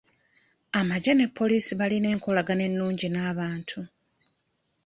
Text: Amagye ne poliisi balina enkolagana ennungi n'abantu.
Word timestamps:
Amagye 0.79 1.11
ne 1.15 1.25
poliisi 1.37 1.73
balina 1.79 2.07
enkolagana 2.13 2.63
ennungi 2.69 3.07
n'abantu. 3.11 3.79